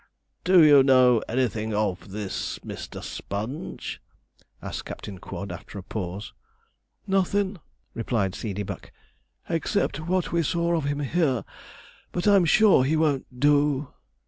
'Do 0.45 0.63
you 0.63 0.81
know 0.81 1.21
anything 1.29 1.75
of 1.75 2.09
this 2.09 2.57
Mr. 2.65 3.03
Sponge?' 3.03 4.01
asked 4.59 4.83
Captain 4.85 5.19
Quod, 5.19 5.51
after 5.51 5.77
a 5.77 5.83
pause. 5.83 6.33
'Nothin',' 7.05 7.59
replied 7.93 8.33
Seedeybuck, 8.33 8.89
'except 9.47 9.99
what 10.07 10.31
we 10.31 10.41
saw 10.41 10.75
of 10.75 10.85
him 10.85 11.01
here; 11.01 11.45
but 12.11 12.27
I'm 12.27 12.45
sure 12.45 12.83
he 12.83 12.95
won't 12.97 13.39
do.' 13.39 13.93